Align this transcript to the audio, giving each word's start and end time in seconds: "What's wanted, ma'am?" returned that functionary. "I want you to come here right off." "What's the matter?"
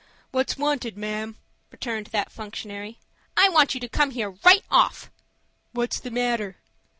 "What's 0.31 0.57
wanted, 0.57 0.97
ma'am?" 0.97 1.37
returned 1.69 2.07
that 2.07 2.31
functionary. 2.31 2.97
"I 3.37 3.49
want 3.49 3.75
you 3.75 3.79
to 3.81 3.87
come 3.87 4.09
here 4.09 4.31
right 4.31 4.63
off." 4.71 5.11
"What's 5.73 5.99
the 5.99 6.09
matter?" 6.09 6.57